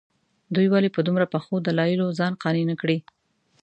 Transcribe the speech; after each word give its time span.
دوی 0.55 0.67
ولې 0.69 0.89
په 0.95 1.01
دومره 1.07 1.25
پخو 1.33 1.55
دلایلو 1.67 2.15
ځان 2.19 2.33
قانع 2.41 2.63
نه 2.71 2.75
کړي. 2.81 2.97